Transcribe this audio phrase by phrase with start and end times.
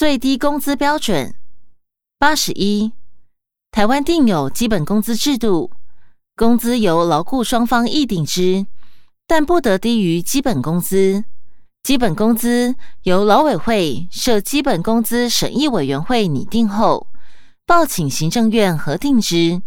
[0.00, 1.34] 最低工资标准。
[2.18, 2.92] 八十一，
[3.70, 5.72] 台湾定有基本工资制度，
[6.34, 8.64] 工资由劳雇双方议定之，
[9.26, 11.26] 但不得低于基本工资。
[11.82, 17.06] 基本工资由劳委会设基本工资审议委员会拟定后，
[17.66, 19.60] 报请行政院核定之。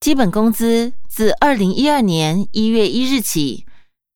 [0.00, 3.66] 基本工资自二零一二年一月一日起，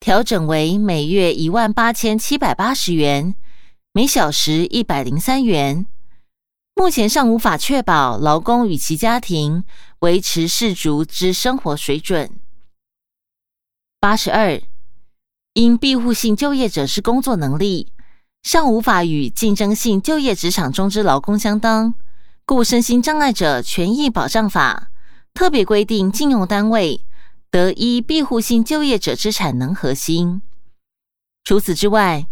[0.00, 3.34] 调整为每月一万八千七百八十元，
[3.94, 5.84] 每小时一百零三元。
[6.74, 9.64] 目前尚无法确保劳工与其家庭
[9.98, 12.40] 维持适足之生活水准。
[14.00, 14.58] 八十二，
[15.52, 17.92] 因庇护性就业者之工作能力
[18.42, 21.94] 尚无法与竞争性就业职场中之劳工相当，
[22.46, 24.90] 故身心障碍者权益保障法。
[25.34, 27.04] 特别规定，禁用单位
[27.50, 30.40] 得依庇护性就业者之产能核心。
[31.44, 32.26] 除此之外，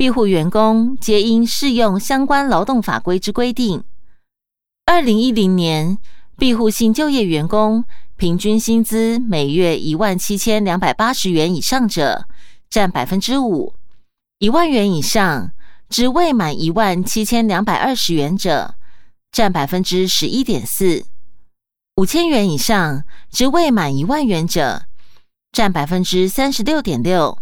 [0.00, 3.84] 庇护员工皆应适用相关劳动法规之规定。
[4.86, 5.98] 二零一零年，
[6.38, 7.84] 庇护性就业员工
[8.16, 12.24] 平均薪资每月一万七千两百八十元以上者，
[12.70, 13.74] 占百分之五；
[14.38, 15.50] 一万元以上
[15.90, 18.76] 至未满一万七千两百二十元者，
[19.30, 21.04] 占百分之十一点四。
[21.96, 24.84] 五千元以上至未满一万元者，
[25.52, 27.36] 占百分之三十六点六；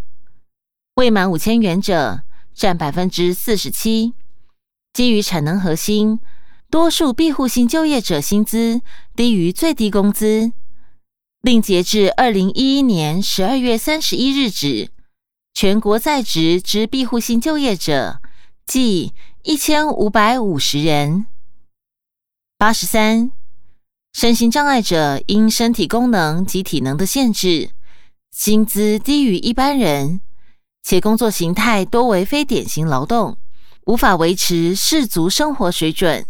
[0.96, 2.24] 未满五千元者，
[2.58, 4.14] 占百分之四十七。
[4.92, 6.18] 基于产能核心，
[6.68, 8.80] 多数庇护性就业者薪资
[9.14, 10.52] 低于最低工资。
[11.40, 14.90] 另截至二零一一年十二月三十一日止，
[15.54, 18.20] 全国在职之庇护性就业者
[18.66, 19.14] 计
[19.44, 21.26] 一千五百五十人。
[22.58, 23.30] 八十三。
[24.14, 27.70] 身心障碍者因身体功能及体能的限制，
[28.32, 30.20] 薪资低于一般人，
[30.90, 33.36] 且工作形态多为非典型劳动，
[33.84, 36.24] 无法维持适足生活水准。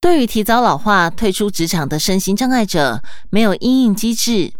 [0.00, 4.52] 对于提早老化退出职场的身心障碍者，没有因应机制，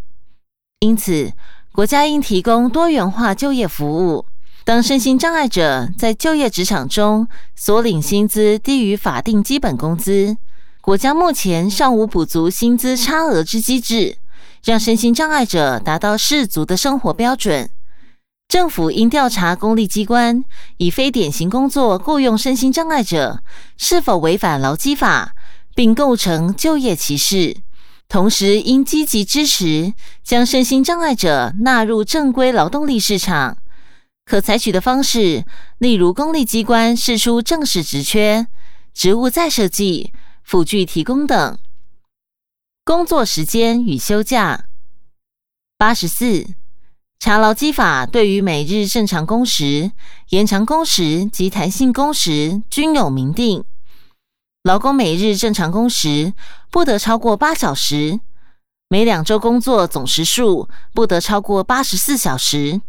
[0.81, 1.31] 因此
[1.71, 4.25] 国家应提供多元化就业服务。
[4.65, 10.35] 当身心障碍者在就业职场中所领薪资低于法定基本工资。
[10.81, 14.17] 国家目前尚无补足薪资差额之机制，
[14.65, 17.69] 让身心障碍者达到适足的生活标准。
[18.47, 20.43] 政府应调查公立机关
[20.77, 23.43] 以非典型工作雇佣身心障碍者
[23.77, 25.33] 是否违反劳基法，
[25.75, 27.57] 并构成就业歧视。
[28.07, 29.93] 同时，应积极支持
[30.23, 33.57] 将身心障碍者纳入正规劳动力市场。
[34.23, 35.45] 可采取的方式，
[35.77, 38.47] 例如公立机关释出正式职缺，
[38.93, 40.13] 职务再设计。
[40.43, 41.59] 辅具提供等。
[42.85, 44.67] 工作时间与休假。
[45.77, 46.47] 八十四，
[47.19, 49.91] 查劳基法对于每日正常工时、
[50.29, 53.63] 延长工时及弹性工时均有明定。
[54.63, 56.33] 劳工每日正常工时
[56.69, 58.19] 不得超过八小时，
[58.87, 62.81] 每两周工作总时数不得超过八十四小时，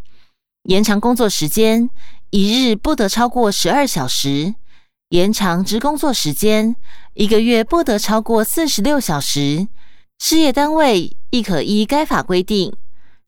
[0.65, 1.89] 延长工作时间
[2.31, 4.55] 一日不得超过十二小时。
[5.09, 6.77] 延长之工作时间，
[7.15, 9.69] 一个月不得超过四十六小时。
[10.19, 12.77] 事业单位亦可依该法规定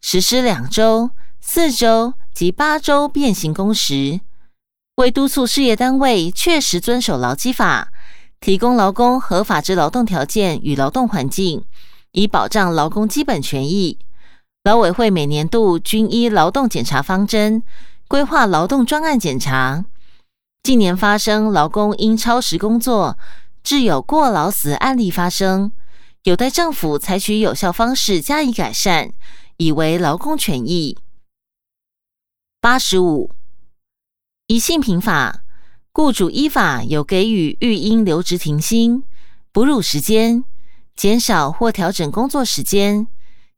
[0.00, 4.20] 实施两周、四周及八周变形工时。
[4.96, 7.92] 为督促事业单位确实遵守劳基法，
[8.40, 11.64] 提供劳工合法之劳动条件与劳动环境，
[12.12, 13.98] 以保障劳工基本权益，
[14.64, 17.62] 劳委会每年度均依劳动检查方针
[18.08, 19.84] 规划劳动专案检查。
[20.62, 23.16] 近年发生劳工因超时工作
[23.62, 25.72] 致有过劳死案例发生，
[26.24, 29.10] 有待政府采取有效方式加以改善，
[29.60, 30.96] 以为劳工权益。
[32.62, 33.30] 八十五，
[34.46, 35.44] 一性平法，
[35.92, 39.04] 雇主依法有给予育婴留职停薪、
[39.52, 40.44] 哺乳时间、
[40.96, 43.06] 减少或调整工作时间、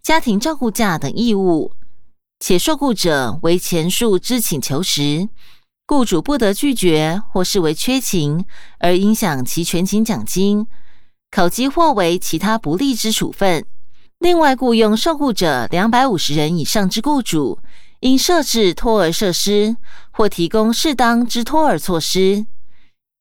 [0.03, 1.71] 家庭照顾假等义务，
[2.41, 5.29] 且受雇者为前述之请求时。
[5.87, 8.45] 雇主不得拒绝或视为缺勤
[8.81, 10.67] 而影响其全勤奖金、
[11.31, 13.65] 考绩或为其他不利之处分。
[14.23, 17.59] 另外，雇佣受雇者两百五十人以上之雇主，
[17.99, 19.77] 应设置托儿设施
[20.13, 22.47] 或提供适当之托儿措施。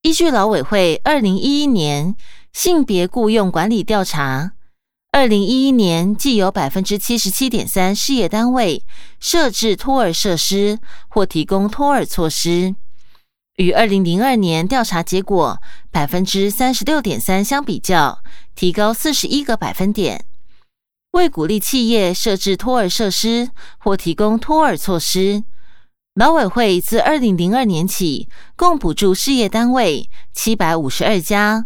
[0.04, 2.16] 依据劳委会二零一一年
[2.54, 4.52] 性别雇佣管理调查。
[5.12, 8.84] 二零一一年，既有百分之七十七点三事业单位
[9.20, 10.78] 设置托儿设施
[11.08, 12.76] 或提供托儿措施，
[13.56, 15.58] 与二零零二年调查结果
[15.90, 18.20] 百分之三十六点三相比较，
[18.54, 20.24] 提高四十一个百分点。
[21.12, 25.44] 为鼓励企业设置托儿设施或提供托儿措施，
[26.14, 31.66] 劳委会自二零零二年起，共补助事业单位七百五十二家，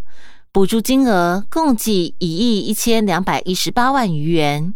[0.50, 4.74] 补助金额共计一亿一千两百一十八万余元。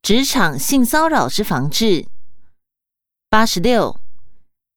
[0.00, 2.06] 职场性骚扰之防治。
[3.28, 4.00] 八十六，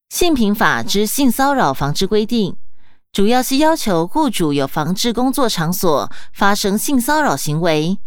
[0.10, 2.58] 性平法之性骚扰防治规定，
[3.12, 7.98] 主要是要求雇主有防治工作场所发生性骚扰行为，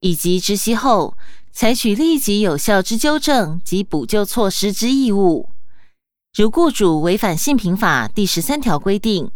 [0.00, 1.16] 以及知悉后
[1.52, 5.48] 采取立即有效之纠正及补救措施之义务。
[6.36, 9.30] 如雇主违反性平法第十三条规定，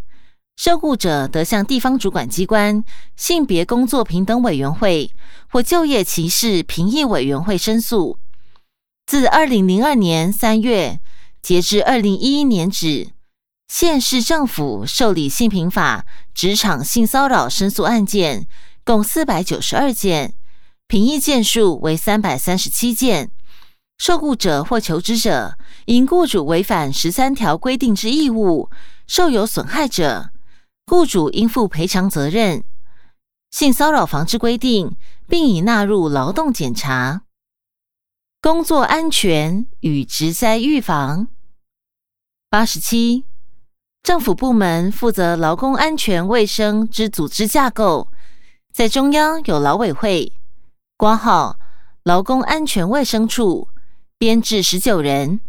[0.57, 2.83] 受雇者得向地方主管机关、
[3.15, 5.11] 性别工作平等委员会
[5.49, 8.19] 或就业歧视评议委员会申诉。
[9.05, 10.99] 自二零零二年三月
[11.41, 13.09] 截至二零一一年止，
[13.67, 18.47] 县市政府受理性平法职场性骚扰申诉案件
[18.83, 20.35] 共四百九十二件，
[20.87, 23.31] 评议件数为三百三十七件。
[23.97, 28.69] 受雇者或求职者因雇主违反十三条规定之义务，
[29.07, 30.31] 受有损害者。
[30.85, 32.63] 雇主应负赔偿责任。
[33.51, 37.21] 性骚扰防治规定，并已纳入劳动检查。
[38.41, 41.29] 工作安全与职灾预防。
[42.49, 43.23] 八十七，
[44.03, 48.09] 政府部门负责劳工安全卫生之组织架构，
[48.73, 50.33] 在中央有劳委会，
[50.97, 51.57] 挂号
[52.03, 53.69] 劳工安全卫生处，
[54.17, 55.39] 编制十九人；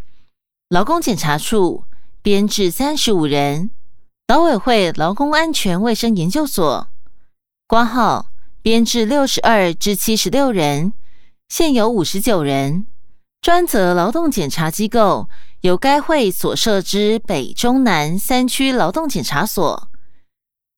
[0.69, 1.83] 劳工检查处
[2.21, 3.71] 编制三十五人。
[4.29, 6.87] 劳委会劳工安全卫生研究所
[7.67, 8.31] 挂号
[8.61, 10.93] 编制六十二至七十六人，
[11.49, 12.87] 现有五十九人。
[13.41, 15.29] 专责劳动检查机构
[15.61, 19.89] 由该会所设之北中南三区劳动检查所。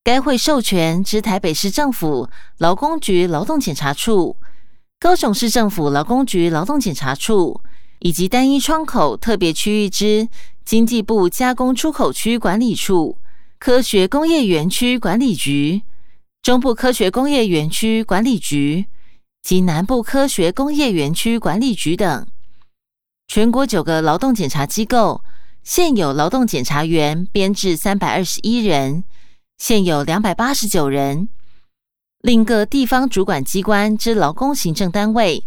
[0.03, 4.37] 该会授权之台北市政府劳工局劳动检查处、
[4.99, 7.61] 高雄市政府劳工局劳动检查处
[7.99, 10.27] 以及单一窗口特别区域之
[10.63, 13.17] 经济部加工出口区管理处。
[13.59, 15.81] 科学工业园区管理局、
[16.43, 18.85] 中部科学工业园区管理局
[19.41, 22.27] 及南部科学工业园区管理局等，
[23.27, 25.21] 全国九个劳动检查机构
[25.61, 29.03] 现有劳动检查员编制三百二十一人，
[29.57, 31.27] 现有两百八十九人。
[32.21, 35.45] 另各地方主管机关之劳工行政单位。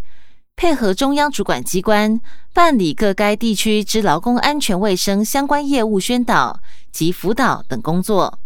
[0.56, 2.21] 配合中央主管机关
[2.53, 6.61] 办理各该地区之劳工安全卫生相关业务宣导
[6.93, 8.38] 及辅导等工作。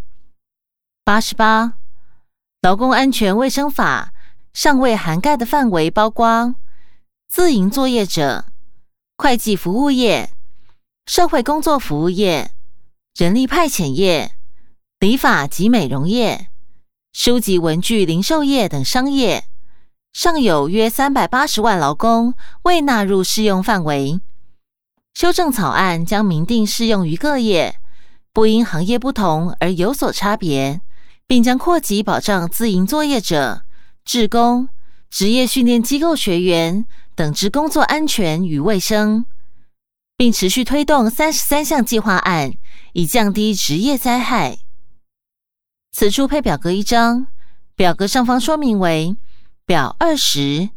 [1.03, 1.73] 八十八，
[2.63, 4.13] 劳工安全卫生法
[4.53, 6.55] 尚未涵盖的范围包括
[7.29, 8.45] 自营作业者、
[9.16, 10.31] 会计服务业、
[11.06, 12.50] 社会工作服务业、
[13.16, 14.32] 人力派遣业、
[14.99, 16.49] 理发及美容业、
[17.12, 19.44] 书籍文具零售业等商业。
[20.12, 24.20] 尚有约三百八十万劳工未纳入适用范围。
[25.12, 27.76] 修正草案将明定适用于各业，
[28.32, 30.81] 不因行业不同而有所差别，
[31.26, 33.62] 并将扩及保障自营作业者、
[34.05, 34.69] 职工、
[35.11, 39.26] 职业训练机构学员等职工作安全与卫生，
[40.16, 42.52] 并持续推动三十三项计划案，
[42.93, 44.58] 以降低职业灾害。
[45.93, 47.26] 此处配表格一张，
[47.76, 49.16] 表格上方说明为。
[49.66, 50.69] 表二十，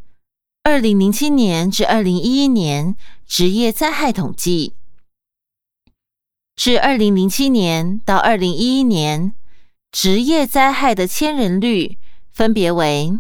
[0.64, 2.96] 二零零七年至二零一一年
[3.26, 4.76] 职业灾害统计，
[6.56, 9.34] 至二零零七年到二零一一年
[9.92, 11.98] 职业灾害的千人率
[12.32, 13.20] 分别为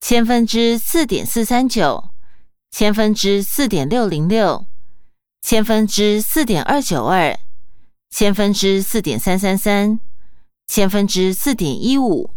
[0.00, 2.08] 千分之四点四三九、
[2.76, 4.66] 千分之四点六零六、
[5.40, 7.38] 千分之四点二九二、
[8.10, 10.00] 千分之四点三三三、
[10.66, 12.30] 千分之四点一五。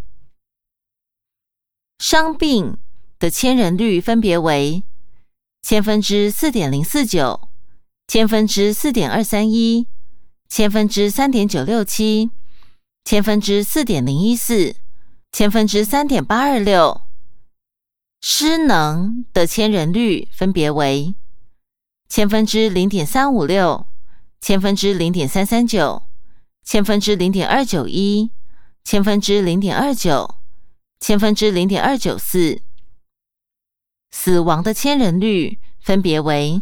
[1.98, 2.78] 伤病
[3.18, 4.84] 的千人率分别为
[5.60, 7.48] 千分之四点零四九、
[8.06, 9.88] 千分之四点二三一、
[10.48, 12.30] 千分之三点九六七、
[13.04, 14.76] 千分之四点零一四、
[15.32, 17.07] 千分之三点八二六。
[18.20, 21.14] 失能的千人率分别为
[22.08, 23.86] 千分之零点三五六、
[24.40, 26.02] 千分之零点三三九、
[26.64, 28.30] 千分之零点二九一、
[28.84, 30.34] 千分之零点二九。
[31.00, 32.60] 千分之零点二九四，
[34.10, 36.60] 死亡的千人率分别为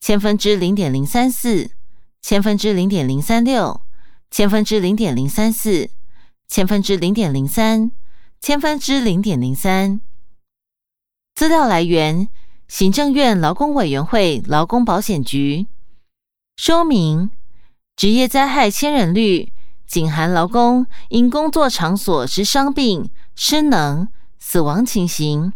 [0.00, 1.72] 千分之零点零三四、
[2.22, 3.82] 千分之零点零三六、
[4.30, 5.90] 千分之零点零三四、
[6.48, 7.92] 千分之零点零三、
[8.40, 10.00] 千分之零点零三。
[11.38, 12.28] 资料来源：
[12.66, 15.68] 行政院劳工委员会劳工保险局。
[16.56, 17.30] 说明：
[17.94, 19.52] 职业灾害千人率
[19.86, 23.08] 仅含劳工因工作场所之伤病。
[23.36, 24.08] 失能、
[24.40, 25.52] 死亡情形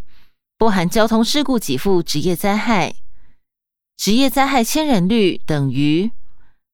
[0.56, 2.94] 不含交通事故给付职业灾害，
[3.96, 6.12] 职业灾害千人率等于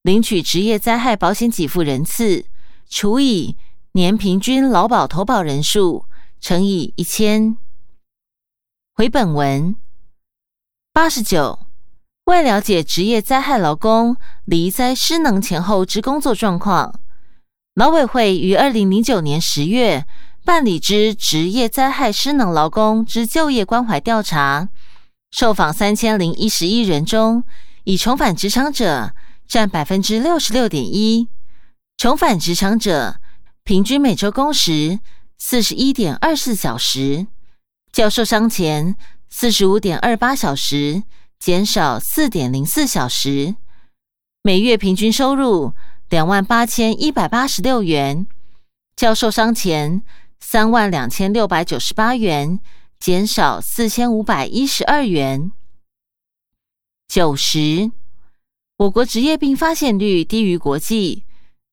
[0.02, 2.44] 领取职业灾害保险给付人次
[2.90, 3.56] 除以
[3.92, 6.04] 年平均劳保投保人数
[6.42, 7.56] 乘以一千。
[8.98, 9.76] 回本文。
[10.92, 11.60] 八十九。
[12.24, 16.98] 为了解职业灾害劳工离灾失能前后之工作状况，
[17.74, 20.04] 劳委会于二零零九年十月
[20.44, 24.68] 办理之职业灾害失能劳工之就业关怀调查，
[25.30, 27.44] 受访三千零一十一人中，
[27.84, 29.12] 已重返职场者
[29.46, 31.28] 占百分之六十六点一，
[31.96, 33.20] 重返职场者
[33.62, 34.98] 平均每周工时
[35.38, 37.28] 四十一点二四小时，
[37.98, 38.94] 较受伤前
[39.28, 41.02] 四十五点二八小时。
[41.40, 43.56] 减少四点零四小时，
[44.44, 45.72] 每月平均收入
[46.08, 48.28] 两万八千一百八十六元，
[48.94, 50.02] 较受伤前
[50.38, 52.60] 三万两千六百九十八元
[53.00, 55.50] 减少四千五百一十二元。
[57.08, 57.90] 九十，
[58.76, 61.24] 我国职业病发现率低于国际。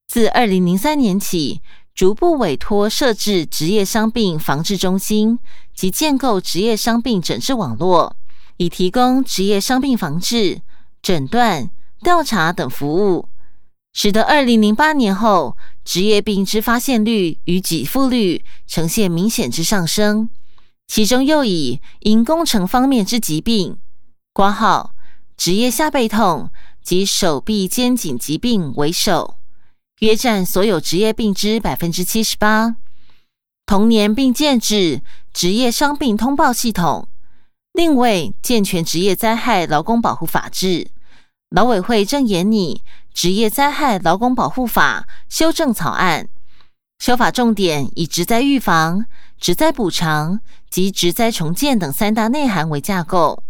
[0.07, 1.61] 自二零零三年起，
[1.95, 5.39] 逐步委托设置职业伤病防治中心
[5.73, 8.15] 及建构职业伤病诊治网络。
[8.57, 10.61] 以提供职业伤病防治、
[11.01, 13.27] 诊断、调查等服务，
[13.91, 20.29] 使得二零零八年后职业病之发现率与给付率呈现明显之上升。
[20.87, 23.77] 其中又以因工程方面之疾病
[24.31, 24.93] （挂号
[25.35, 26.49] 职业下背痛
[26.81, 29.35] 及手臂肩颈疾病）为首，
[29.99, 32.75] 约占所有职业病之百分之七十八。
[33.65, 35.01] 同年并建制
[35.33, 37.07] 职业伤病通报系统。
[37.73, 40.87] 另为健全职业灾害劳工保护法制，
[41.49, 42.81] 劳委会正研拟
[43.13, 46.29] 职业灾害劳工保护法修正草案，
[46.99, 49.05] 修法重点以职灾预防、
[49.37, 53.43] 职灾补偿及职灾重建等三大内涵为架构，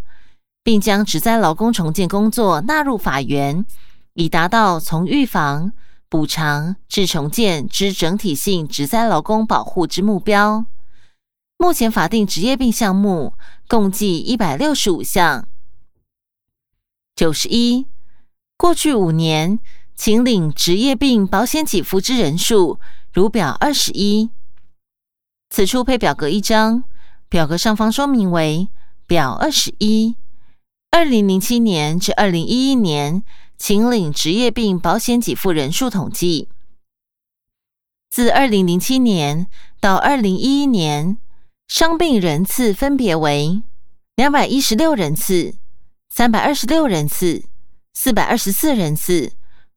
[0.63, 3.63] 并将职灾劳工重建工作纳入法源，
[4.13, 5.71] 以达到从预防、
[6.09, 10.65] 补偿至重建之整体性职灾劳工保护之目标。
[11.57, 13.33] 目前法定职业病项目
[13.67, 15.47] 共计一百六十五项。
[17.15, 17.87] 九十一，
[18.57, 19.59] 过去五年，
[19.95, 22.79] 请领职业病保险给付之人数
[23.13, 24.29] 如表二十一。
[25.49, 26.83] 此处配表格一张，
[27.29, 28.67] 表格上方说明为
[29.07, 30.17] 表二十一。
[30.91, 33.23] 二零零七年至二零一一年，
[33.57, 36.49] 请领职业病保险给付人数统计，
[38.09, 39.47] 自二零零七年
[39.79, 41.17] 到二零一一年。
[41.67, 43.63] 伤病人次分别为
[44.15, 45.55] 两百一十六人次、
[46.09, 47.45] 三百二十六人次、
[47.91, 49.33] 四百二十四人次、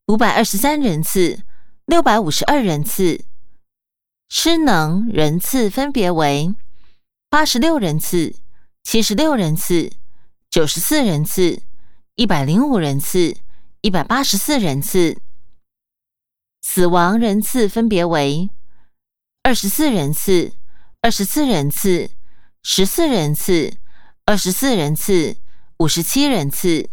[0.06, 1.40] 五百二十三人次、
[1.86, 3.24] 六百五十二人次。
[4.28, 6.54] 失能人次分别为
[7.30, 8.34] 八十六人次、
[8.82, 9.90] 七十六人次、
[10.50, 11.62] 九十四人次、
[12.16, 13.34] 一百零五人次、
[13.88, 15.16] 一百八十四人次。
[16.60, 18.50] 死亡人次分别为
[19.42, 20.52] 二十四人次。
[21.00, 22.10] 二十四人次、
[22.62, 23.78] 十四人次、
[24.26, 25.38] 二十四人次、
[25.78, 26.90] 五十七人次，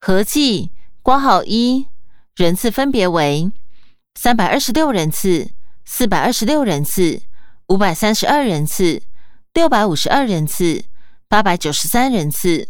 [0.00, 1.86] 合计挂号一
[2.34, 3.52] 人次分别为
[4.16, 5.52] 三百二十六人次、
[5.84, 7.22] 四百二十六人次、
[7.68, 9.00] 五百三十二人次、
[9.52, 10.86] 六百五十二人次、
[11.28, 12.68] 八百九十三人次。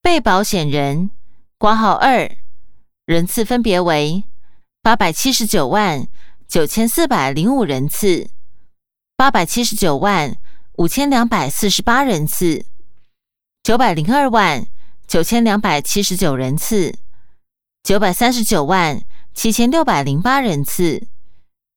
[0.00, 1.10] 被保险人
[1.62, 2.28] 挂号二
[3.04, 4.24] 人次分别为
[4.82, 6.08] 八百七十九万
[6.48, 8.28] 九千四百零五人次。
[9.14, 10.36] 八百七十九万
[10.72, 12.66] 五千两百四十八人次，
[13.62, 14.66] 九百零二万
[15.06, 16.98] 九千两百七十九人次，
[17.84, 19.00] 九百三十九万
[19.32, 21.06] 七千六百零八人次，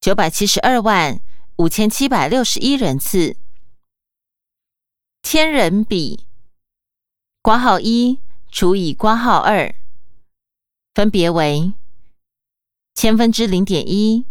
[0.00, 1.20] 九百七十二万
[1.58, 3.36] 五千七百六十一人次。
[5.22, 6.26] 千人比，
[7.40, 8.18] 挂号一
[8.56, 9.74] 除以挂号二，
[10.94, 11.74] 分别为
[12.94, 14.24] 千分之零点一，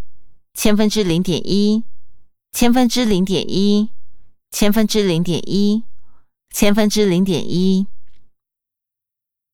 [0.55, 1.84] 千分之零点一。
[2.51, 3.91] 千分之零点一，
[4.50, 5.84] 千分之零点一，
[6.50, 7.86] 千分之零点一。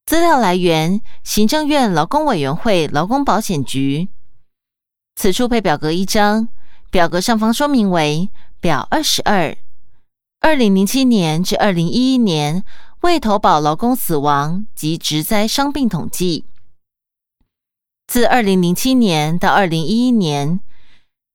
[0.06, 4.08] 资料来源：行政院劳工委员会劳工保险局。
[5.18, 6.48] 此处配表格一张，
[6.90, 8.30] 表格上方说明为
[8.62, 9.58] 表二十二。
[10.40, 12.64] 二零零七年至二零一一年
[13.02, 16.46] 未投保劳工死亡及职灾伤病统计。
[18.08, 20.62] 自二零零七年到二零一一年。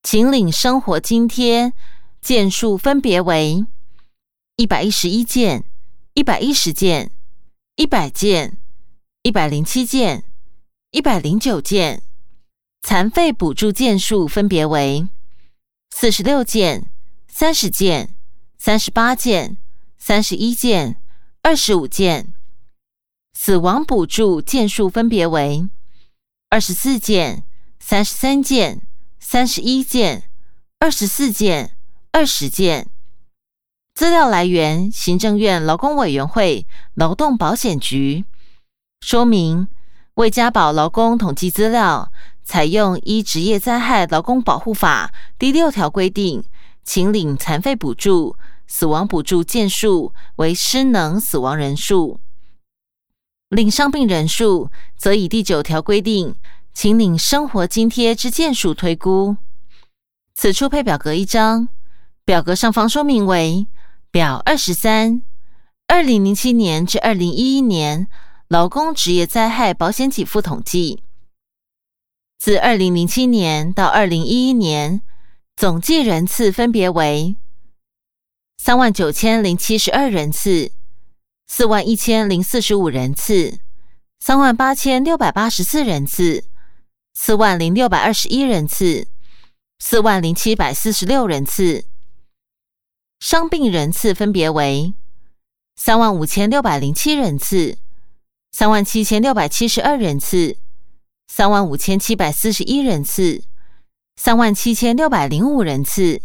[0.06, 1.72] 请领生活津贴
[2.20, 3.66] 件数分别为
[4.54, 5.64] 一百一十一件、
[6.14, 7.10] 一百一十件、
[7.74, 8.56] 一百件、
[9.24, 10.22] 一百零七件、
[10.92, 12.02] 一百零九件；
[12.82, 15.08] 残废补助件数分别为
[15.90, 16.88] 四十六件、
[17.26, 18.14] 三十件、
[18.56, 19.58] 三十八件、
[19.98, 21.02] 三十一件、
[21.48, 22.32] 二十五件；
[23.32, 25.68] 死亡补助件数分别为
[26.50, 27.44] 二十四件、
[27.78, 28.82] 三十三件、
[29.20, 30.24] 三十一件、
[30.80, 31.76] 二十四件、
[32.10, 32.88] 二十件。
[33.94, 38.24] 资料来源：行政院劳工委员会劳动保险局。
[39.00, 39.68] 说明：
[40.14, 42.10] 为加保劳工统计资料，
[42.42, 46.42] 采用依《职业灾害劳工保护法》第六条规定，
[46.82, 48.34] 请领残废补助、
[48.66, 52.20] 死亡补助件数为失能死亡人数。
[53.48, 56.34] 领伤病人数，则以第九条规定，
[56.74, 59.36] 请领生活津贴之件数推估。
[60.34, 61.68] 此处配表格一张，
[62.24, 63.66] 表格上方说明为
[64.10, 65.22] 表二十三，
[65.86, 68.08] 二零零七年至二零一一年
[68.48, 71.02] 劳工职业灾害保险给付统计。
[72.38, 75.00] 自二零零七年到二零一一年，
[75.56, 77.36] 总计人次分别为
[78.56, 80.72] 三万九千零七十二人次。
[81.48, 83.60] 四万一千零四十五人次，
[84.18, 86.42] 三万八千六百八十四人次，
[87.14, 89.06] 四万零六百二十一人次，
[89.78, 91.84] 四万零七百四十六人次。
[93.20, 94.92] 伤病人次分别为
[95.76, 97.78] 三万五千六百零七人次，
[98.50, 100.56] 三万七千六百七十二人次，
[101.28, 103.44] 三万五千七百四十一人次，
[104.16, 106.20] 三万七千六百零五人次，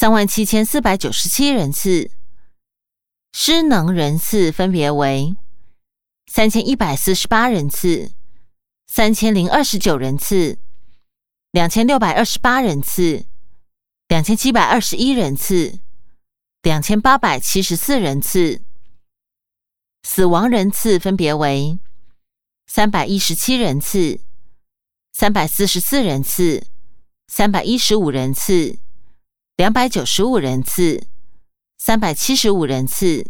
[0.00, 2.12] 三万七千四百九十七人次。
[3.32, 5.34] 失能人次分别为
[6.28, 8.12] 三千一百四十八人次、
[8.86, 10.60] 三千零二十九人次、
[11.50, 13.26] 两千六百二十八人次、
[14.06, 15.80] 两千七百二十一人次、
[16.62, 18.62] 两千八百七十四人次。
[20.04, 21.76] 死亡人次分别为
[22.68, 24.20] 三百一十七人次、
[25.12, 26.68] 三百四十四人次、
[27.26, 28.78] 三百一十五人次、
[29.58, 31.08] 两百九十五人次。
[31.78, 33.28] 三百七十五人次。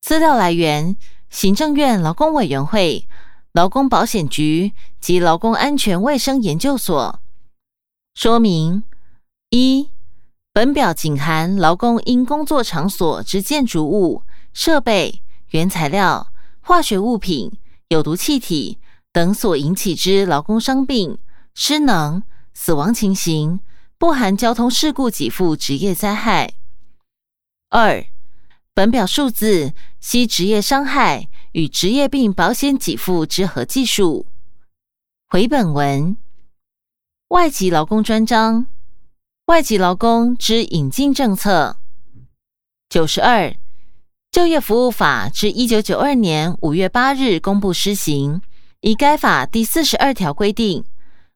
[0.00, 0.96] 资料来源：
[1.28, 3.06] 行政院劳工委员会、
[3.52, 7.20] 劳工保险局及劳工安全卫生研究所。
[8.14, 8.82] 说明：
[9.50, 9.90] 一、
[10.50, 14.22] 本表仅含劳工因工作场所之建筑物、
[14.54, 17.52] 设备、原材料、化学物品、
[17.88, 18.78] 有毒气体
[19.12, 21.18] 等所引起之劳工伤病、
[21.52, 22.22] 失能、
[22.54, 23.60] 死亡情形，
[24.00, 26.54] 不含交通事故给付职业灾害。
[27.68, 28.02] 二，
[28.72, 34.24] 本表数字系职业伤害与职业病保险给付之合计数。
[35.28, 36.16] 回本文，
[37.28, 38.68] 外籍劳工专章，
[39.48, 41.76] 外籍劳工之引进政策。
[42.88, 43.54] 九十二，
[44.32, 48.40] 就业服务法至一九九二年五月八日公布施行，
[48.80, 50.86] 以该法第四十二条规定，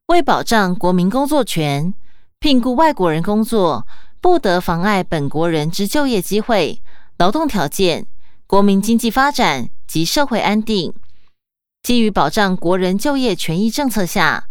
[0.07, 1.93] 为保障国民工作权，
[2.45, 3.87] 聘雇外国人工作。
[4.21, 6.83] 不得妨碍本国人之就业机会、
[7.17, 8.07] 劳动条件、
[8.47, 10.93] 国民经济发展及社会安定。
[11.83, 14.45] 基于保障国人就业权益政策下，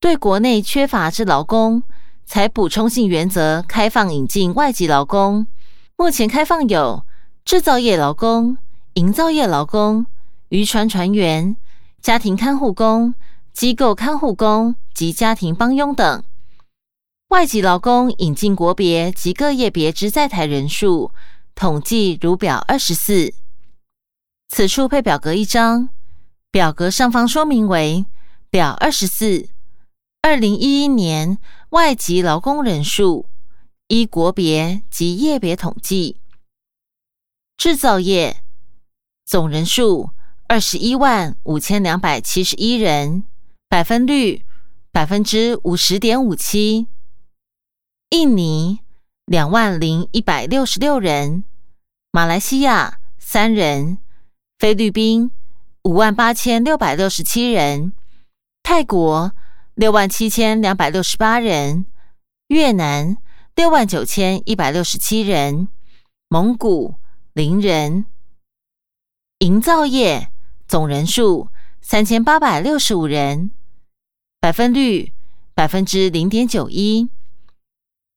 [0.00, 1.84] 对国内缺乏之劳工，
[2.26, 5.46] 采补充性原则开放引进外籍劳工。
[5.96, 7.04] 目前开放有
[7.44, 8.58] 制造业劳工、
[8.94, 10.04] 营造业劳工、
[10.48, 11.56] 渔船船员、
[12.02, 13.14] 家庭看护工、
[13.52, 16.24] 机构看护工及家庭帮佣等。
[17.28, 21.12] 外籍劳工引进国别及各业别之在台人数
[21.54, 23.34] 统计如表二十四，
[24.48, 25.90] 此处配表格一张，
[26.50, 28.06] 表格上方说明为
[28.48, 29.50] 表二十四，
[30.22, 31.36] 二零一一年
[31.70, 33.26] 外籍劳工人数
[33.88, 36.16] 依国别及业别统计，
[37.58, 38.42] 制造业
[39.26, 40.10] 总人数
[40.46, 43.24] 二十一万五千两百七十一人，
[43.68, 44.46] 百分率
[44.90, 46.86] 百分之五十点五七。
[48.10, 48.80] 印尼
[49.26, 51.44] 两万零一百六十六人，
[52.10, 53.98] 马来西亚三人，
[54.58, 55.30] 菲律宾
[55.82, 57.92] 五万八千六百六十七人，
[58.62, 59.32] 泰国
[59.74, 61.84] 六万七千两百六十八人，
[62.46, 63.18] 越南
[63.54, 65.68] 六万九千一百六十七人，
[66.28, 66.94] 蒙古
[67.34, 68.06] 零人。
[69.40, 70.30] 营造业
[70.66, 71.48] 总人数
[71.82, 73.50] 三千八百六十五人，
[74.40, 75.12] 百分率
[75.52, 77.10] 百分之零点九一。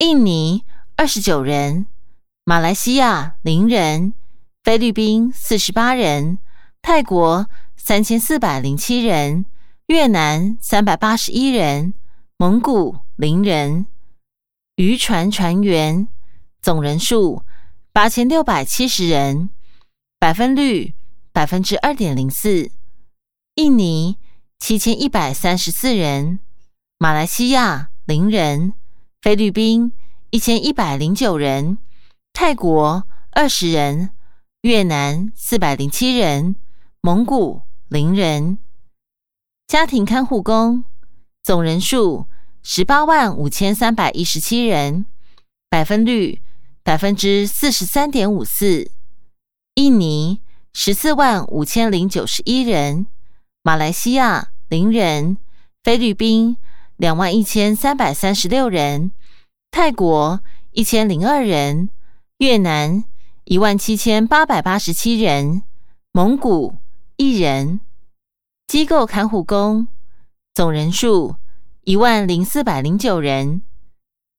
[0.01, 1.85] 印尼二十九人，
[2.43, 4.15] 马来西亚零人，
[4.63, 6.39] 菲律宾四十八人，
[6.81, 9.45] 泰国三千四百零七人，
[9.85, 11.93] 越南三百八十一人，
[12.37, 13.85] 蒙古零人。
[14.77, 16.07] 渔船船员
[16.63, 17.43] 总人数
[17.93, 19.51] 八千六百七十人，
[20.17, 20.95] 百分率
[21.31, 22.71] 百分之二点零四。
[23.53, 24.17] 印尼
[24.57, 26.39] 七千一百三十四人，
[26.97, 28.73] 马来西亚零人。
[29.21, 29.93] 菲律宾
[30.31, 31.77] 一千一百零九人，
[32.33, 34.09] 泰国二十人，
[34.61, 36.55] 越南四百零七人，
[37.01, 38.57] 蒙古零人。
[39.67, 40.85] 家庭看护工
[41.43, 42.25] 总人数
[42.63, 45.05] 十八万五千三百一十七人，
[45.69, 46.41] 百分率
[46.81, 48.89] 百分之四十三点五四。
[49.75, 50.41] 印尼
[50.73, 53.05] 十四万五千零九十一人，
[53.61, 55.37] 马来西亚零人，
[55.83, 56.57] 菲律宾
[57.01, 59.09] 两万一千三百三十六人，
[59.71, 61.89] 泰国一千零二人，
[62.37, 63.03] 越南
[63.45, 65.63] 一万七千八百八十七人，
[66.11, 66.75] 蒙古
[67.17, 67.81] 一人。
[68.67, 69.87] 机构看护工
[70.53, 71.37] 总人数
[71.85, 73.63] 一万零四百零九人，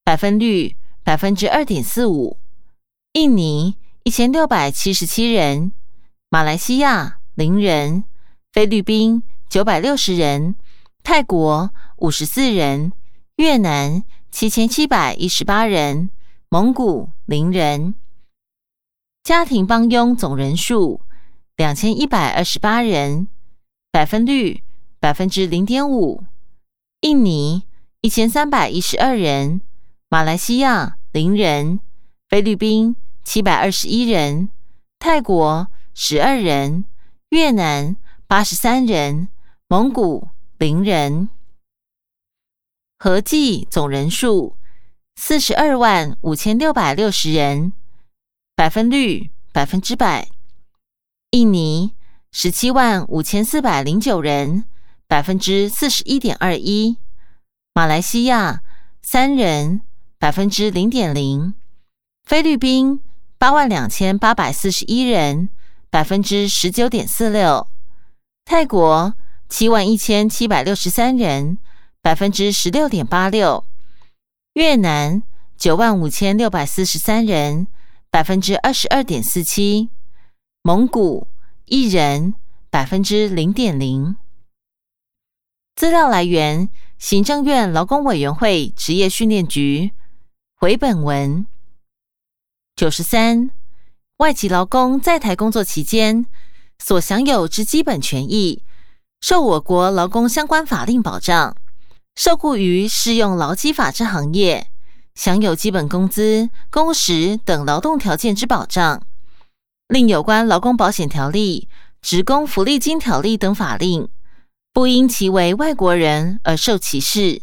[0.05, 2.37] 百分率百分之二点四五。
[3.15, 5.73] 印尼一千六百七十七人，
[6.29, 8.05] 马来西亚零人，
[8.53, 10.55] 菲律宾九百六十人，
[11.03, 12.93] 泰国五十四人，
[13.37, 16.11] 越南七千七百一十八人，
[16.49, 17.95] 蒙古零人。
[19.23, 21.01] 家庭帮佣总人数
[21.57, 23.29] 两千一百二十八人。
[23.91, 24.63] 百分率
[25.01, 26.25] 百分之零点五，
[27.03, 27.65] 印尼
[28.01, 29.61] 一千三百一十二人，
[30.09, 31.79] 马来西亚零人，
[32.31, 34.49] 菲律宾七百二十一人，
[34.99, 36.87] 泰国十二人，
[37.29, 37.95] 越南
[38.27, 39.29] 八十三人，
[39.69, 40.29] 蒙古
[40.63, 41.29] 零人，
[42.97, 44.57] 合计总人数
[45.17, 47.73] 四十二万五千六百六十人，
[48.55, 50.29] 百分率百分之百，
[51.31, 51.97] 印尼。
[52.31, 54.65] 十七万五千四百零九人，
[55.09, 56.97] 百分之四十一点二一；
[57.75, 58.63] 马来西亚
[59.03, 59.81] 三人，
[60.21, 61.55] 百分之零点零；
[62.23, 63.01] 菲律宾
[63.37, 65.49] 八万两千八百四十一人，
[65.91, 67.67] 百分之十九点四六；
[68.45, 69.13] 泰国
[69.53, 71.59] 七万一千七百六十三人，
[72.01, 73.67] 百分之十六点八六；
[74.55, 75.23] 越南
[75.59, 77.67] 九万五千六百四十三人，
[78.11, 79.91] 百分之二十二点四七；
[80.63, 81.29] 蒙古。
[81.67, 82.35] 一人
[82.71, 84.17] 百分之零点零。
[85.77, 89.93] 资料来源：行政院劳工委员会职业训练局。
[90.57, 91.47] 回本文
[92.75, 93.51] 九十三，
[94.17, 96.25] 外籍劳工在台工作期间
[96.79, 98.63] 所享有之基本权益，
[99.23, 101.57] 受我国劳工相关法令保障。
[102.17, 104.67] 受雇于适用劳基法之行业，
[105.15, 109.01] 享有基本工资、工时等劳动条件之保障。
[109.87, 111.69] 另有关劳工保险条例、
[112.03, 114.09] 职工福利金条例等法令，
[114.73, 117.43] 不因其为外国人而受歧视。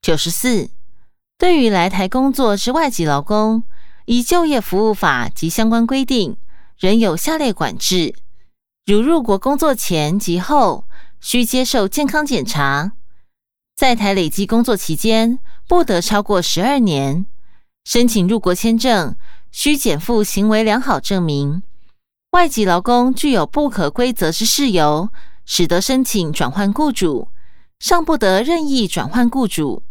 [0.00, 0.70] 九十四，
[1.36, 3.64] 对于来台工作之外籍劳工，
[4.06, 6.38] 依就业服务法及相关规定，
[6.78, 8.14] 仍有下列管制：
[8.86, 10.84] 如入国工作前及后，
[11.20, 12.92] 需接受健康检查；
[13.76, 15.38] 在台累计工作期间
[15.68, 17.26] 不得超过十二年；
[17.84, 19.16] 申请入国签证。
[19.52, 21.64] 需减负行为良好证明，
[22.30, 25.08] 外籍劳工具有不可规则之事由，
[25.44, 27.26] 使得申请转换雇主，
[27.80, 29.82] 尚不得任意转换雇主。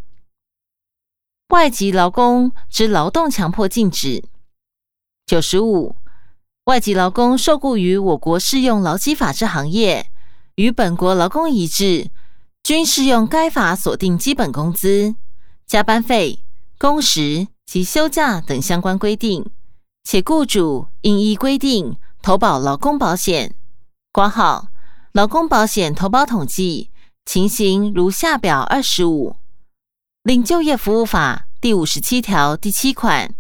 [1.50, 4.24] 外籍劳工之劳动强迫禁止。
[5.26, 5.94] 九十五，
[6.70, 10.06] 外籍劳工受雇于我国适用劳基法之行业，
[10.54, 12.12] 与本国劳工一致，
[12.62, 15.16] 均适用该法锁定基本工资、
[15.66, 16.44] 加班费、
[16.78, 17.48] 工时。
[17.66, 19.46] 及休假等相关规定，
[20.04, 23.54] 且雇主应依规定投保劳工保险。
[24.12, 24.70] 括号
[25.12, 26.90] 劳工保险投保统计
[27.26, 29.36] 情形如下表二十五。
[30.24, 33.36] 另就业服务法第五十七条第七款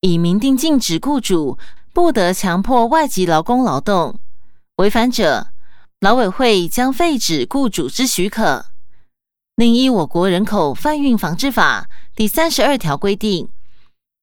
[0.00, 1.56] 已明定禁止雇主
[1.94, 4.18] 不得强迫外籍劳工劳动，
[4.78, 5.52] 违反者，
[6.00, 8.66] 劳委会将废止雇主之许可。
[9.54, 13.48] 另依我国人口贩运防治法第三十二条规定。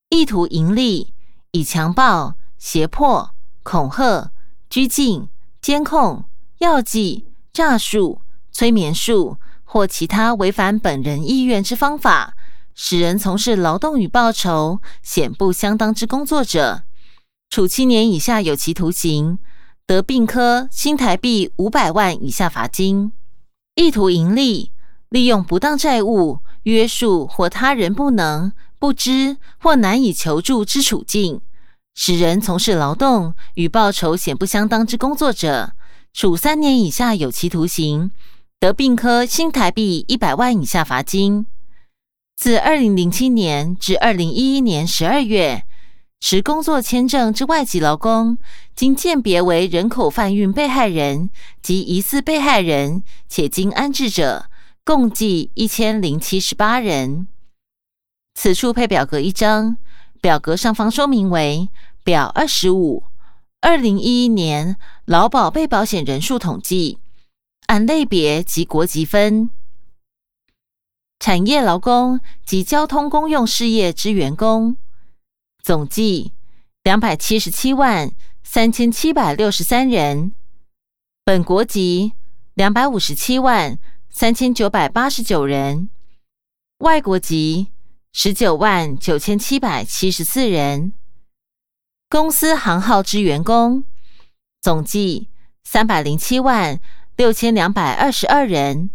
[0.10, 1.14] 意图盈利，
[1.52, 3.32] 以强暴、胁迫、
[3.64, 4.34] 恐吓、
[4.70, 5.30] 拘禁、
[5.62, 6.26] 监控、
[6.58, 8.20] 药剂、诈术、
[8.52, 12.34] 催眠术或其他违反本人意愿之方法，
[12.76, 16.84] 使人从事劳动与报酬显不相当之工作者，
[17.52, 19.38] 处七年以下有期徒刑，
[19.86, 23.12] 得并科新台币五百万以下罚金。
[23.76, 24.72] 意图盈利，
[25.10, 28.54] 利用不当债务约束或他人不能。
[28.80, 31.42] 不知或难以求助之处境，
[31.94, 35.74] 使人从事劳动与报酬显不相当之工作者，
[36.14, 38.12] 处三年以下有期徒刑，
[38.62, 41.46] 得并科新台币一百万以下罚金。
[42.38, 45.64] 自二零零七年至二零一一年十二月，
[46.22, 48.38] 持工作签证之外籍劳工，
[48.76, 51.32] 经鉴别为人口贩运被害人
[51.64, 54.46] 及疑似被害人，且经安置者，
[54.86, 57.28] 共计一千零七十八人。
[58.36, 59.78] 此处配表格一张，
[60.22, 61.68] 表格上方说明为
[62.04, 63.04] 表二十五，
[63.60, 67.00] 二零一一年劳保被保险人数统计，
[67.66, 69.50] 按类别及国籍分。
[71.20, 74.78] 产业劳工及交通公用事业之员工，
[75.62, 76.34] 总计
[76.84, 78.12] 两百七十七万
[78.44, 80.34] 三千七百六十三人。
[81.24, 82.14] 本国籍
[82.54, 83.78] 两百五十七万
[84.10, 85.90] 三千九百八十九人。
[86.80, 87.68] 外国籍
[88.12, 90.94] 十九万九千七百七十四人。
[92.10, 93.84] 公司行号之员工，
[94.62, 95.30] 总计
[95.64, 96.80] 三百零七万
[97.16, 98.90] 六千两百二十二人。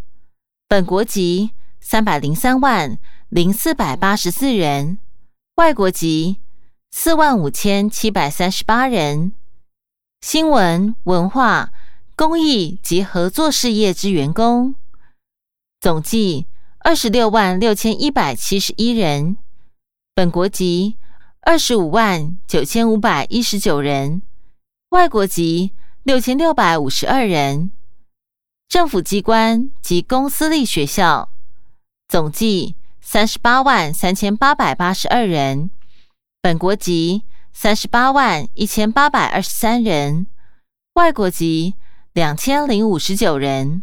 [0.69, 1.53] 本国籍。
[1.79, 2.99] 三百零三万
[3.29, 4.99] 零四百八十四人，
[5.55, 6.39] 外国籍
[6.99, 9.33] 四万五千七百三十八人。
[10.23, 11.71] 新闻、文化、
[12.17, 14.75] 公益及合作事业之员工，
[15.79, 16.47] 总计
[16.79, 19.37] 二十六万六千一百七十一人。
[20.15, 20.97] 本国籍
[21.43, 24.23] 二十五万九千五百一十九人，
[24.89, 27.71] 外国籍六千六百五十二人。
[28.71, 31.29] 政府机关及公私立学校。
[32.09, 35.71] 总计三十八万三千八百八十二人，
[36.47, 40.29] 本国籍三十八万一千八百二十三人，
[40.93, 41.75] 外国籍
[42.13, 43.83] 两千零五十九人。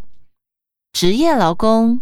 [0.90, 2.00] 职业劳工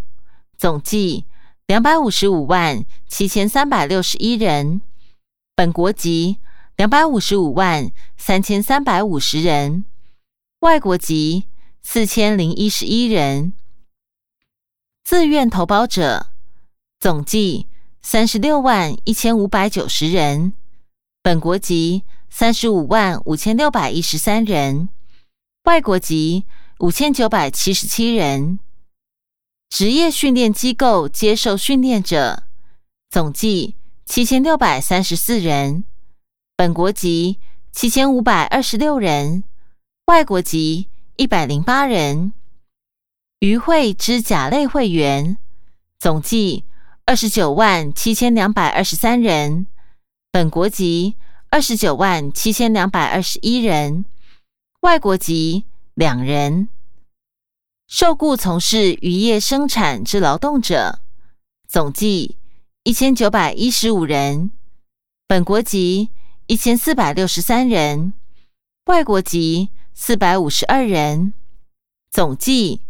[0.57, 1.25] 总计
[1.67, 4.83] 两百五十五万七千三百六十一人，
[5.57, 6.39] 本国籍
[6.77, 9.85] 两百五十五万三千三百五十人，
[10.61, 11.47] 外国籍
[11.83, 13.53] 四千零一十一人。
[15.03, 16.29] 自愿投保者
[17.01, 17.67] 总计
[18.05, 20.53] 三十六万一千五百九十人，
[21.23, 24.89] 本国籍三十五万五千六百一十三人，
[25.65, 26.45] 外国籍
[26.81, 28.59] 五千九百七十七人。
[29.71, 32.43] 职业训练机构接受训练者
[33.09, 35.85] 总计七千六百三十四人，
[36.57, 37.39] 本国籍
[37.71, 39.45] 七千五百二十六人，
[40.07, 42.33] 外国籍一百零八人。
[43.39, 45.39] 余会之甲类会员
[45.99, 46.65] 总计
[47.13, 49.67] 二十九万七千两百二十三人，
[50.31, 51.17] 本国籍
[51.51, 54.07] 二十九万七千两百二十一人，
[54.81, 56.71] 外国籍两人。
[57.87, 61.01] 受雇从事渔业生产之劳动者
[61.69, 62.39] 总计
[62.83, 64.51] 一千九百一十五人，
[65.27, 66.09] 本国籍
[66.47, 68.15] 一千四百六十三人，
[68.87, 71.35] 外国籍四百五十二人，
[72.11, 72.81] 总计。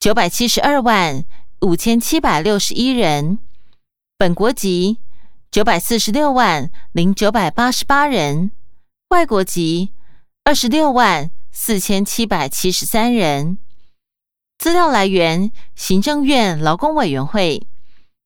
[0.00, 1.24] 九百七十二万
[1.60, 3.38] 五千七百六十一人，
[4.18, 4.98] 本国籍
[5.50, 8.50] 九百四十六万零九百八十八人，
[9.08, 9.90] 外国籍
[10.44, 13.56] 二十六万四千七百七十三人。
[14.58, 17.66] 资料来源：行政院劳工委员会。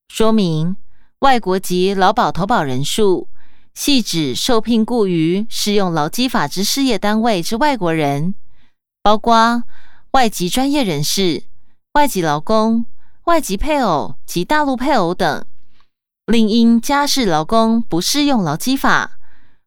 [0.09, 0.75] 说明：
[1.19, 3.29] 外国籍劳保投保人数，
[3.73, 8.35] 系指受聘雇于适用劳基法之事业单位之外国人，
[9.01, 9.63] 包括
[10.11, 11.43] 外籍专业人士。
[11.93, 12.85] 外籍劳工、
[13.25, 15.45] 外籍配偶及大陆配偶等，
[16.25, 19.19] 另因家事劳工不适用劳基法，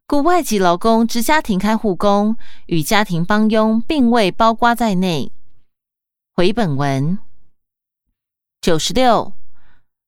[0.09, 2.37] 故外籍劳工之家庭看护工
[2.67, 5.31] 与家庭帮佣并未包括在内。
[6.35, 7.17] 回本文。
[8.61, 9.33] 九十六，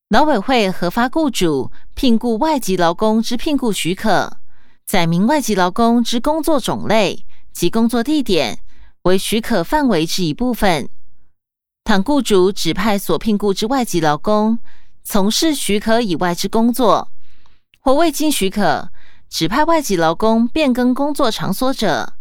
[0.08, 4.38] 劳委会核发雇主聘雇外籍劳工之聘雇许可，
[4.84, 8.58] 载明外籍劳工之工作种类及工作地点
[9.02, 10.88] 为许可范围之一部分。
[11.86, 14.58] 倘雇主指派所聘雇之外籍劳工
[15.04, 17.12] 从事许可以外之工作，
[17.78, 18.90] 或未经许可
[19.30, 22.14] 指派外籍劳工变更工作场所者，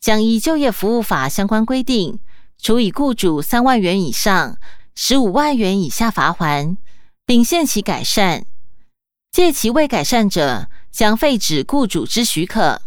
[0.00, 2.18] 将依就业服务法相关规定，
[2.56, 4.56] 处以雇主三万元以上
[4.94, 6.78] 十五万元以下罚款，
[7.26, 8.46] 并限期改善；
[9.30, 12.80] 借其未改善者，将废止雇主之许可。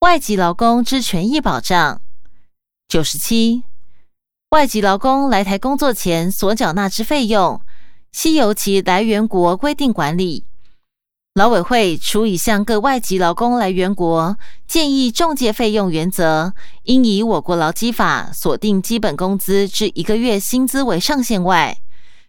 [0.00, 2.00] 外籍劳工之权益保障
[2.88, 3.64] 九十七。
[4.50, 7.60] 外籍劳工来台工作前所缴纳之费用，
[8.10, 10.44] 系由其来源国规定管理。
[11.34, 14.36] 劳委会除已向各外籍劳工来源国
[14.66, 21.78] 建议中介费用原则，应以我国劳基法锁定基本工资至一个月薪资为上限外，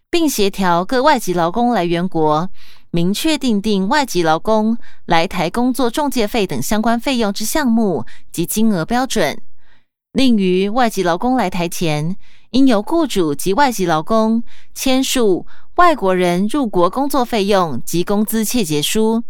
[0.08, 2.48] 并协调各外籍劳工来源国
[2.92, 9.42] 明确定定外籍劳工来台工作中介费等相关费用之项目及金额标准。
[10.12, 12.16] 另于外籍劳工来台前，
[12.50, 14.42] 应由雇主及外籍劳工
[14.74, 15.46] 签署
[15.76, 19.24] 外国人入国工作费用及工资切结书，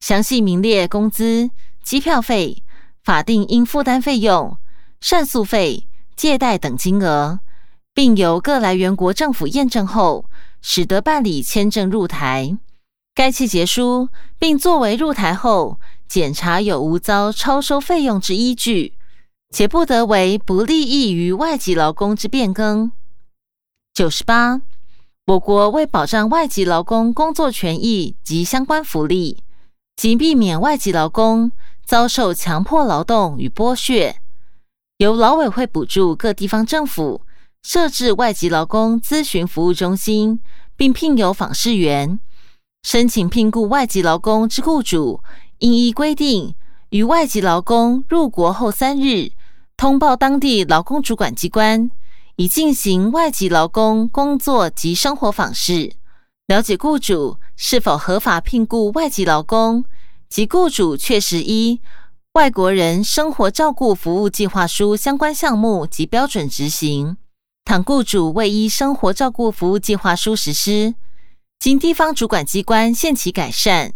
[0.00, 1.50] 详细明列工资、
[1.82, 2.62] 机票费、
[3.02, 4.58] 法定应负担费用、
[5.00, 7.40] 善诉费、借贷等金额，
[7.94, 10.26] 并由各来源国政府验证后，
[10.60, 12.58] 使得办理签证入台。
[13.14, 18.92] 该切结书并作为入台后检查有无遭超收费用之依据，
[19.50, 22.92] 且不得为不利益于外籍劳工之变更。
[23.92, 24.62] 九十八，
[25.26, 29.42] 我国为保障外籍劳工工作权益及相关福利，
[29.96, 31.50] 及避免外籍劳工
[31.84, 34.20] 遭受强迫劳动与剥削，
[34.98, 37.22] 由劳委会补助各地方政府
[37.64, 40.40] 设置外籍劳工咨询服务中心，
[40.76, 42.20] 并聘有访视员。
[42.84, 45.20] 申请聘雇外籍劳工之雇主，
[45.58, 46.54] 应依规定，
[46.90, 49.32] 于外籍劳工入国后三日，
[49.80, 51.90] 通报当地劳工主管机关，
[52.36, 55.94] 以进行外籍劳工工作及生活访视，
[56.48, 59.82] 了解雇主是否合法聘雇外籍劳工，
[60.28, 61.80] 及雇主确实依
[62.34, 67.16] 外国人生活照顾服务计划书相关项目及标准执行。
[67.64, 70.94] 倘雇主未依生活照顾服务计划书实施，
[71.58, 73.94] 经地方主管机关限期改善，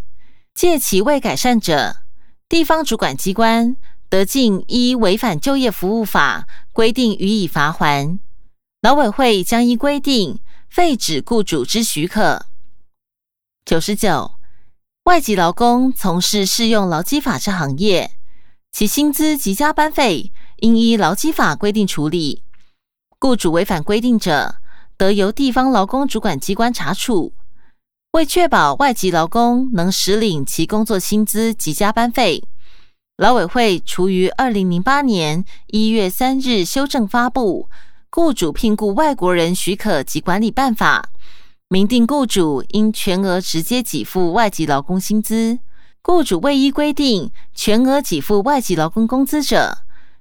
[0.55, 1.97] 借其未改善者，
[2.49, 3.77] 地方主管机关
[4.14, 8.20] 得尽依违反就业服务法规定予以罚还。
[8.81, 10.38] 劳委会将依规定
[10.70, 12.46] 废止雇主之许可。
[13.64, 14.37] 九十九，
[15.07, 18.12] 外籍劳工从事适用劳基法之行业，
[18.70, 22.44] 其薪资及加班费应依劳基法规定处理。
[23.18, 24.59] 雇主违反规定者，
[24.96, 27.33] 得由地方劳工主管机关查处。
[28.12, 32.44] 为确保外籍劳工能实领其工作薪资及加班费，
[33.16, 37.68] 劳委会除于二零零八年一月三日修正发布
[38.11, 41.11] 《雇主聘雇外国人许可及管理办法》，
[41.68, 45.61] 明定雇主应全额直接给付外籍劳工薪资。
[46.03, 49.79] 雇主未依规定全额给付外籍劳工工资者，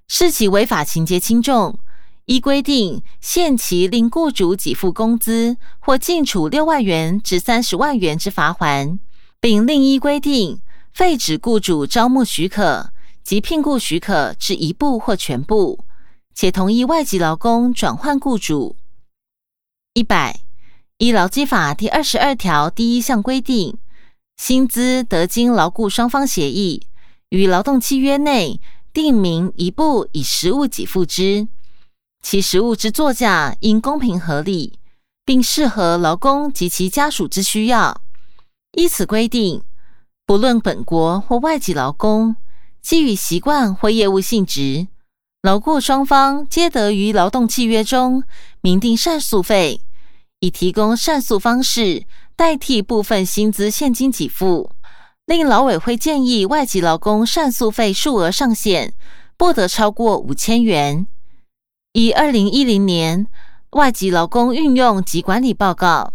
[0.08, 1.80] 视其违法情节轻重。
[2.26, 9.00] 依规定，限期令雇主给付工资，或禁处六万元至三十万元之罚款，
[9.42, 10.62] 并另依规定
[10.94, 12.92] 废止雇主招募许可
[13.24, 15.84] 及聘雇许可之一部或全部，
[16.36, 18.76] 且同意外籍劳工转换雇主。
[19.94, 20.42] 一百
[20.98, 23.78] 依劳基法第二十二条第一项规定，
[24.38, 26.86] 薪资得经劳雇双方协议，
[27.30, 28.60] 于劳动契约内
[28.92, 31.48] 定明一部以实物给付之。
[32.22, 34.80] 其实物之作价应公平合理，
[35.26, 38.02] 并适合劳工及其家属之需要。
[38.74, 39.64] 依此规定，
[40.26, 42.38] 不论本国或外籍劳工，
[42.82, 44.88] 基于习惯或业务性质，
[45.42, 48.24] 劳雇双方皆得于劳动契约中
[48.62, 49.82] 明定善诉费，
[50.40, 52.06] 以提供善诉方式
[52.38, 54.72] 代替部分薪资现金给付。
[55.26, 58.94] 另劳委会建议，外籍劳工善诉费数额上限
[59.36, 61.06] 不得超过五千元。
[61.92, 63.28] 以二零一零年
[63.72, 66.14] 外籍劳工运用及管理报告，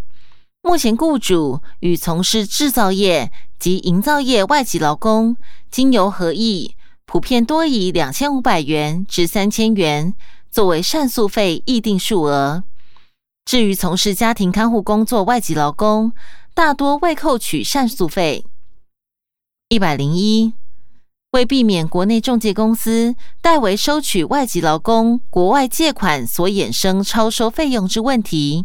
[0.68, 5.34] 目前雇主与从事制造业及营造业外籍劳工
[5.70, 6.76] 经由合议，
[7.06, 10.12] 普遍多以两千五百元至三千元
[10.50, 12.64] 作为善诉费议定数额。
[13.46, 16.12] 至于从事家庭看护工作外籍劳工，
[16.52, 18.44] 大多未扣取善诉费。
[19.70, 20.52] 一百零一。
[21.32, 28.64] 为避免国内中介公司代为收取外籍劳工国外借款所衍生超收费用之问题，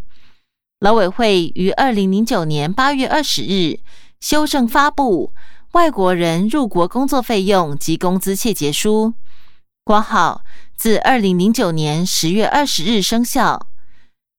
[0.83, 3.79] 劳委会于二零零九年八月二十日
[4.19, 5.31] 修正发布
[5.71, 9.13] 《外国人入国工作费用及工资切结书》
[9.85, 10.41] （括号
[10.75, 13.67] 自二零零九年十月二十日生效），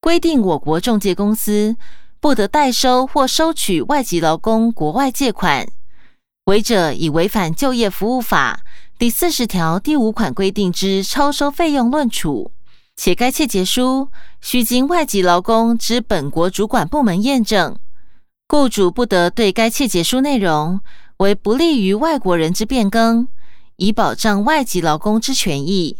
[0.02, 1.76] 规定我国中介公司
[2.20, 5.66] 不得代收或收取外籍劳工国外借款。
[6.44, 8.60] 违者以违反就业服务法
[8.98, 12.52] 第四十条第五款规定之超收费用论处，
[12.96, 14.08] 且该切结书
[14.40, 17.76] 需经外籍劳工之本国主管部门验证，
[18.48, 20.80] 雇主不得对该切结书内容
[21.18, 23.26] 为不利于外国人之变更，
[23.76, 25.98] 以保障外籍劳工之权益。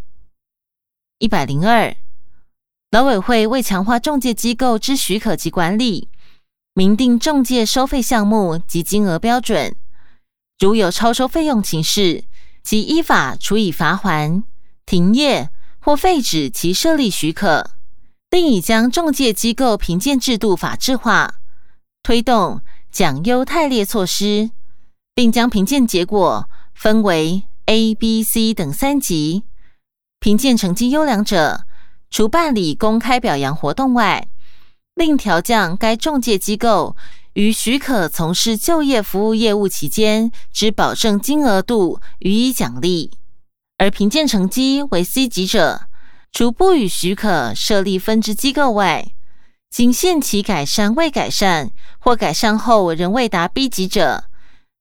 [1.18, 1.96] 一百零二，
[2.90, 6.08] 劳委会为强化中介机构之许可及管理，
[6.74, 9.74] 明定中介收费项目及金额标准。
[10.60, 12.24] 如有超收费用情事，
[12.62, 14.42] 即依法处以罚还、
[14.86, 15.50] 停业
[15.84, 17.72] 或废止其设立许可，
[18.30, 21.34] 并已将中介机构评鉴制度法制化，
[22.02, 24.50] 推动奖优汰劣措施，
[25.14, 29.42] 并将评鉴结果分为 A、B、C 等三级，
[30.20, 31.66] 评鉴成绩优良者，
[32.08, 34.26] 除办理公开表扬活动外，
[34.94, 36.96] 另调降该中介机构。
[37.34, 43.10] 于许可从事就业服务业务期间之保证金额度予以奖励，
[43.76, 45.88] 而评鉴成绩为 C 级者，
[46.32, 49.06] 除不予许可设立分支机构外，
[49.68, 54.24] 仅限其改善未改善或改善后仍未达 B 级者，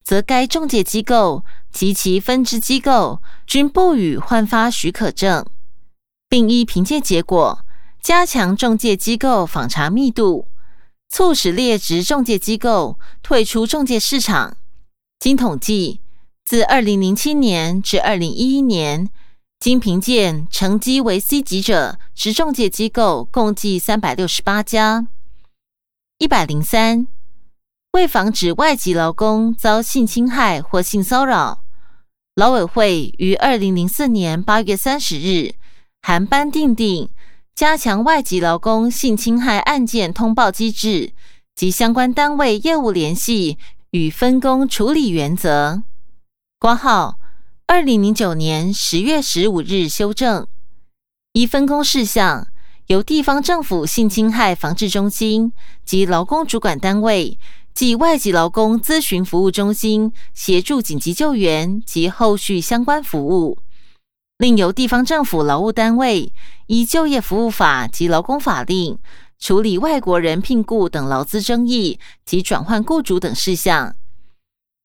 [0.03, 5.43] 则该中介机构及其分支机构均不予换发许可证，
[6.29, 7.65] 并依凭借结果
[7.99, 10.47] 加强中介机构访查密度，
[11.09, 14.57] 促使劣质中介机构退出中介市场。
[15.19, 16.01] 经统计，
[16.45, 19.09] 自二零零七年至二零一一年，
[19.61, 25.07] 经评鉴成绩为 C 级者之中介机构共计三百六十八家。
[26.17, 27.07] 一百零三。
[27.93, 31.63] 为防止外籍劳工遭性侵害或性骚扰，
[32.33, 35.53] 劳委会于二零零四年八月三十日
[36.01, 37.09] 函颁订定
[37.53, 41.13] 加强外籍劳工性侵害案件通报机制
[41.55, 43.59] 及相关单位业务联系
[43.91, 45.83] 与分工处理原则。
[46.63, 47.19] 挂号
[47.67, 50.47] 二零零九年十月十五日修正，
[51.33, 52.47] 依分工事项，
[52.87, 55.51] 由地方政府性侵害防治中心
[55.83, 57.37] 及劳工主管单位。
[57.73, 63.57] 即外籍劳工咨询服务中心协助紧急救援及后续相关服务，
[64.37, 66.31] 另由地方政府劳务单位
[66.67, 68.97] 依就业服务法及劳工法令
[69.37, 73.97] 处理外国人聘雇等劳资争议及转换雇主等事项。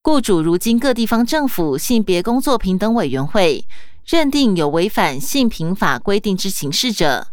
[0.08, 3.66] 雇主如今各地方政府性别工作平等委员会
[4.06, 7.28] 认定有违反性平法规定之情事者，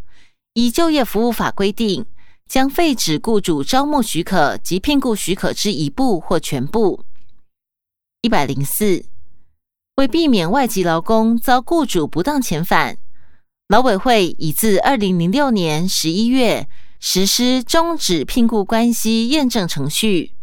[0.55, 2.05] 依就业服务法规定。
[2.45, 7.05] 将废止雇主招募许可及聘雇许可之一部或全部。
[8.21, 9.05] 一百零四，
[9.95, 12.97] 为避免外籍劳工遭雇主不当遣返，
[13.69, 16.67] 劳委会已自二零零六年十一月
[16.99, 20.34] 实施终止聘雇关系验证程序，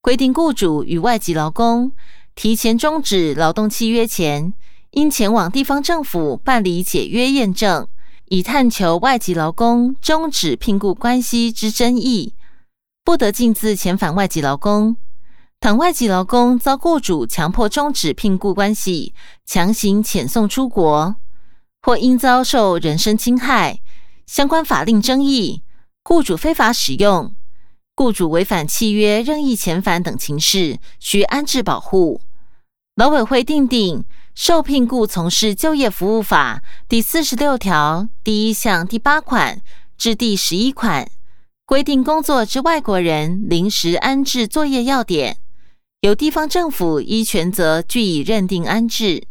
[0.00, 1.92] 规定雇主与外籍劳工
[2.34, 4.52] 提前终止劳动契约前，
[4.90, 7.88] 应前往地方政府办理解约验证。
[8.28, 12.34] 以探求外籍劳工终止聘雇关系之争议，
[13.04, 14.96] 不得径自遣返外籍劳工。
[15.60, 21.14] 倘外籍劳工遭雇主强迫终止聘雇关系，强行遣送出国，
[21.82, 23.78] 或因遭受人身侵害、
[24.26, 25.62] 相关法令争议、
[26.02, 27.32] 雇主非法使用、
[27.96, 32.20] 雇主违反契约任意遣返等情事，需安置保护。
[32.94, 34.04] 劳委会定定。
[34.36, 39.62] 受聘雇从事就业服务法第四十六条第一项第八款
[39.96, 41.10] 至第十一款
[41.64, 45.38] 规定，工作之外国人临时安置作业要点，
[46.02, 49.26] 由地方政府依权责据以认定安置。